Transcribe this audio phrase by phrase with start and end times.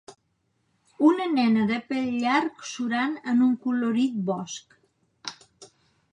[1.07, 4.75] Una nena de pèl llarg surant en un colorit bosc